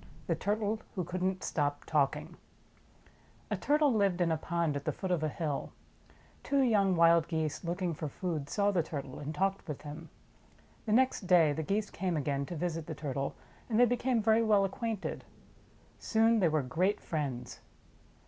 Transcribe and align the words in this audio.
iv; 0.00 0.06
THE 0.28 0.36
TURTLE 0.36 0.80
WHO 0.94 1.02
COULD 1.02 1.22
N'T 1.24 1.42
STOP 1.42 1.84
TALKING 1.84 2.36
A 3.50 3.56
TURTLE 3.56 3.92
lived 3.92 4.20
in 4.20 4.30
a 4.30 4.36
pond 4.36 4.76
at 4.76 4.84
the 4.84 4.92
foot 4.92 5.10
of 5.10 5.24
a 5.24 5.28
hill. 5.28 5.72
Two 6.44 6.60
young 6.62 6.94
wild 6.94 7.26
Geese, 7.26 7.64
looking 7.64 7.92
for 7.92 8.06
food, 8.08 8.48
saw 8.48 8.70
the 8.70 8.84
Turtle, 8.84 9.18
and 9.18 9.34
talked 9.34 9.66
with 9.66 9.82
him. 9.82 10.08
The 10.86 10.92
next 10.92 11.22
day 11.26 11.52
the 11.52 11.64
Geese 11.64 11.90
came 11.90 12.16
again 12.16 12.46
to 12.46 12.54
visit 12.54 12.86
the 12.86 12.94
Turtle 12.94 13.34
and 13.68 13.80
they 13.80 13.84
became 13.84 14.22
very 14.22 14.44
well 14.44 14.64
acquainted. 14.64 15.24
Soon 15.98 16.38
they 16.38 16.48
were 16.48 16.62
great 16.62 17.00
friends. 17.00 17.58